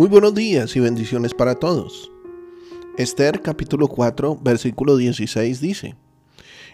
Muy 0.00 0.08
buenos 0.08 0.34
días 0.34 0.74
y 0.76 0.80
bendiciones 0.80 1.34
para 1.34 1.56
todos. 1.56 2.10
Esther 2.96 3.42
capítulo 3.42 3.86
4 3.86 4.38
versículo 4.40 4.96
16 4.96 5.60
dice, 5.60 5.94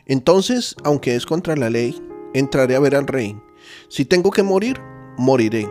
Entonces, 0.04 0.76
aunque 0.84 1.16
es 1.16 1.26
contra 1.26 1.56
la 1.56 1.68
ley, 1.68 2.00
entraré 2.34 2.76
a 2.76 2.78
ver 2.78 2.94
al 2.94 3.08
rey. 3.08 3.36
Si 3.88 4.04
tengo 4.04 4.30
que 4.30 4.44
morir, 4.44 4.80
moriré. 5.18 5.68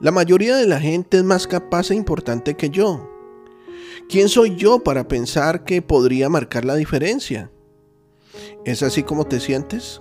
La 0.00 0.10
mayoría 0.10 0.56
de 0.56 0.66
la 0.66 0.80
gente 0.80 1.18
es 1.18 1.22
más 1.22 1.46
capaz 1.46 1.92
e 1.92 1.94
importante 1.94 2.56
que 2.56 2.70
yo. 2.70 3.08
¿Quién 4.08 4.28
soy 4.28 4.56
yo 4.56 4.80
para 4.80 5.06
pensar 5.06 5.62
que 5.62 5.80
podría 5.80 6.28
marcar 6.28 6.64
la 6.64 6.74
diferencia? 6.74 7.52
¿Es 8.64 8.82
así 8.82 9.04
como 9.04 9.28
te 9.28 9.38
sientes? 9.38 10.00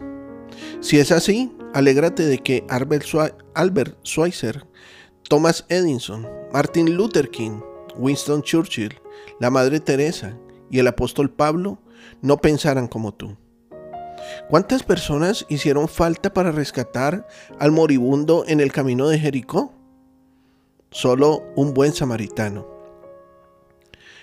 Si 0.80 0.98
es 0.98 1.12
así, 1.12 1.52
alégrate 1.72 2.26
de 2.26 2.40
que 2.40 2.66
Albert, 2.68 3.96
Schweitzer 4.04 4.66
Thomas 5.30 5.64
Edison, 5.70 6.28
Martin 6.52 6.96
Luther 6.96 7.30
King, 7.30 7.62
Winston 7.96 8.42
Churchill, 8.42 9.00
la 9.40 9.52
Madre 9.52 9.80
Teresa 9.80 10.36
y 10.72 10.80
el 10.80 10.88
apóstol 10.88 11.30
Pablo 11.30 11.78
no 12.24 12.38
pensaran 12.38 12.88
como 12.88 13.14
tú. 13.14 13.38
¿Cuántas 14.50 14.82
personas 14.82 15.46
hicieron 15.48 15.88
falta 15.88 16.34
para 16.34 16.52
rescatar 16.52 17.28
al 17.60 17.72
moribundo 17.72 18.44
en 18.48 18.60
el 18.60 18.72
camino 18.72 19.08
de 19.08 19.20
Jericó? 19.20 19.72
Solo 20.90 21.44
un 21.56 21.76
buen 21.76 21.94
samaritano. 21.94 22.68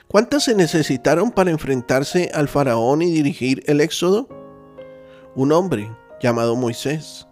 ¿Cuántas 0.09 0.43
se 0.43 0.57
necesitaron 0.57 1.31
para 1.31 1.53
enfrentarse 1.53 2.33
al 2.35 2.49
faraón 2.49 3.03
y 3.03 3.13
dirigir 3.13 3.63
el 3.67 3.81
éxodo? 3.81 4.29
Un 5.37 5.53
hombre 5.53 5.89
llamado 6.21 6.57
Moisés. 6.57 7.29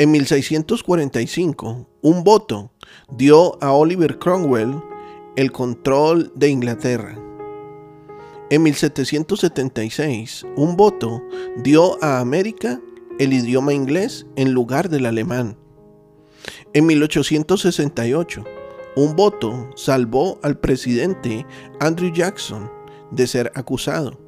En 0.00 0.12
1645, 0.12 1.86
un 2.00 2.24
voto 2.24 2.72
dio 3.10 3.62
a 3.62 3.72
Oliver 3.72 4.18
Cromwell 4.18 4.82
el 5.36 5.52
control 5.52 6.32
de 6.34 6.48
Inglaterra. 6.48 7.18
En 8.48 8.62
1776, 8.62 10.46
un 10.56 10.74
voto 10.78 11.22
dio 11.58 12.02
a 12.02 12.18
América 12.18 12.80
el 13.18 13.34
idioma 13.34 13.74
inglés 13.74 14.26
en 14.36 14.54
lugar 14.54 14.88
del 14.88 15.04
alemán. 15.04 15.58
En 16.72 16.86
1868, 16.86 18.42
un 18.96 19.16
voto 19.16 19.68
salvó 19.76 20.40
al 20.42 20.58
presidente 20.58 21.44
Andrew 21.78 22.10
Jackson 22.10 22.70
de 23.10 23.26
ser 23.26 23.52
acusado. 23.54 24.18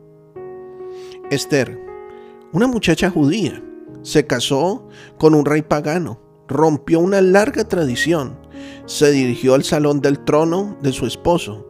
Esther, 1.31 1.81
una 2.53 2.67
muchacha 2.67 3.09
judía, 3.09 3.65
se 4.03 4.27
casó 4.27 4.86
con 5.19 5.34
un 5.34 5.45
rey 5.45 5.62
pagano, 5.62 6.20
rompió 6.48 7.00
una 7.00 7.20
larga 7.20 7.64
tradición, 7.64 8.39
se 8.86 9.11
dirigió 9.11 9.54
al 9.54 9.65
salón 9.65 10.00
del 10.00 10.25
trono 10.25 10.76
de 10.82 10.93
su 10.93 11.06
esposo, 11.06 11.66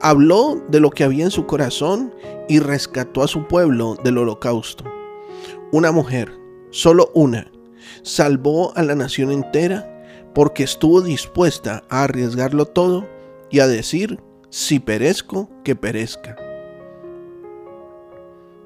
habló 0.00 0.62
de 0.68 0.80
lo 0.80 0.90
que 0.90 1.04
había 1.04 1.24
en 1.24 1.30
su 1.30 1.46
corazón 1.46 2.12
y 2.48 2.58
rescató 2.58 3.22
a 3.22 3.28
su 3.28 3.46
pueblo 3.46 3.96
del 4.02 4.18
holocausto. 4.18 4.84
Una 5.72 5.92
mujer, 5.92 6.32
solo 6.70 7.10
una, 7.14 7.50
salvó 8.02 8.76
a 8.76 8.82
la 8.82 8.94
nación 8.94 9.30
entera 9.30 9.88
porque 10.34 10.64
estuvo 10.64 11.02
dispuesta 11.02 11.84
a 11.88 12.04
arriesgarlo 12.04 12.66
todo 12.66 13.06
y 13.50 13.60
a 13.60 13.66
decir, 13.66 14.18
si 14.50 14.80
perezco, 14.80 15.50
que 15.64 15.76
perezca. 15.76 16.36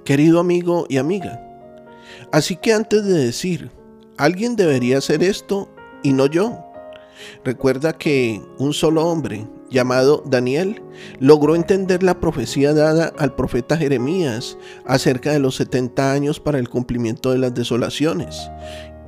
Querido 0.04 0.38
amigo 0.38 0.86
y 0.88 0.98
amiga, 0.98 1.45
Así 2.32 2.56
que 2.56 2.72
antes 2.72 3.04
de 3.04 3.14
decir, 3.14 3.70
alguien 4.16 4.56
debería 4.56 4.98
hacer 4.98 5.22
esto 5.22 5.68
y 6.02 6.12
no 6.12 6.26
yo, 6.26 6.64
recuerda 7.44 7.92
que 7.92 8.42
un 8.58 8.72
solo 8.72 9.06
hombre 9.06 9.46
llamado 9.70 10.22
Daniel 10.26 10.82
logró 11.18 11.54
entender 11.54 12.02
la 12.02 12.20
profecía 12.20 12.72
dada 12.72 13.12
al 13.18 13.34
profeta 13.34 13.76
Jeremías 13.76 14.56
acerca 14.84 15.32
de 15.32 15.40
los 15.40 15.56
70 15.56 16.12
años 16.12 16.40
para 16.40 16.58
el 16.58 16.68
cumplimiento 16.68 17.32
de 17.32 17.38
las 17.38 17.54
desolaciones. 17.54 18.50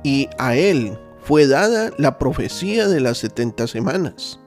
Y 0.03 0.29
a 0.37 0.55
él 0.55 0.97
fue 1.21 1.47
dada 1.47 1.91
la 1.97 2.17
profecía 2.17 2.87
de 2.87 2.99
las 2.99 3.19
70 3.19 3.67
semanas. 3.67 4.39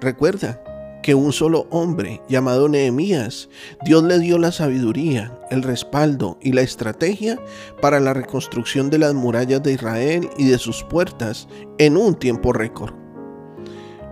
Recuerda, 0.00 0.62
que 1.04 1.14
un 1.14 1.34
solo 1.34 1.66
hombre 1.68 2.22
llamado 2.30 2.66
Nehemías, 2.66 3.50
Dios 3.84 4.02
le 4.04 4.18
dio 4.20 4.38
la 4.38 4.52
sabiduría, 4.52 5.38
el 5.50 5.62
respaldo 5.62 6.38
y 6.40 6.52
la 6.52 6.62
estrategia 6.62 7.38
para 7.82 8.00
la 8.00 8.14
reconstrucción 8.14 8.88
de 8.88 8.96
las 8.96 9.12
murallas 9.12 9.62
de 9.62 9.74
Israel 9.74 10.30
y 10.38 10.48
de 10.48 10.56
sus 10.56 10.82
puertas 10.82 11.46
en 11.76 11.98
un 11.98 12.14
tiempo 12.14 12.54
récord. 12.54 12.94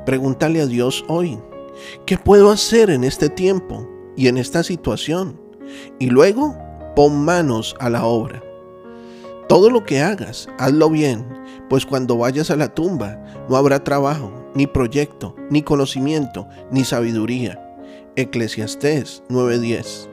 Pregúntale 0.04 0.60
a 0.60 0.66
Dios 0.66 1.02
hoy, 1.08 1.38
¿qué 2.04 2.18
puedo 2.18 2.50
hacer 2.50 2.90
en 2.90 3.04
este 3.04 3.30
tiempo 3.30 3.88
y 4.14 4.28
en 4.28 4.36
esta 4.36 4.62
situación? 4.62 5.40
Y 5.98 6.10
luego 6.10 6.58
pon 6.94 7.24
manos 7.24 7.74
a 7.80 7.88
la 7.88 8.04
obra. 8.04 8.42
Todo 9.52 9.68
lo 9.68 9.84
que 9.84 10.00
hagas, 10.00 10.48
hazlo 10.58 10.88
bien, 10.88 11.26
pues 11.68 11.84
cuando 11.84 12.16
vayas 12.16 12.50
a 12.50 12.56
la 12.56 12.72
tumba 12.72 13.22
no 13.50 13.56
habrá 13.58 13.84
trabajo, 13.84 14.32
ni 14.54 14.66
proyecto, 14.66 15.36
ni 15.50 15.60
conocimiento, 15.60 16.48
ni 16.70 16.86
sabiduría. 16.86 17.62
Eclesiastés 18.16 19.22
9:10. 19.28 20.08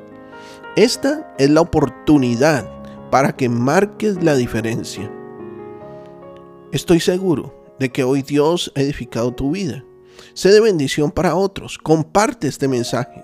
Esta 0.76 1.34
es 1.38 1.50
la 1.50 1.62
oportunidad 1.62 2.70
para 3.12 3.34
que 3.34 3.48
marques 3.48 4.22
la 4.22 4.36
diferencia. 4.36 5.10
Estoy 6.74 7.00
seguro 7.00 7.64
de 7.80 7.94
que 7.94 8.04
hoy 8.04 8.24
Dios 8.24 8.74
ha 8.76 8.82
edificado 8.82 9.34
tu 9.34 9.52
vida. 9.52 9.86
Sé 10.34 10.52
de 10.52 10.60
bendición 10.60 11.12
para 11.12 11.36
otros. 11.36 11.78
Comparte 11.78 12.50
este 12.50 12.68
mensaje. 12.68 13.24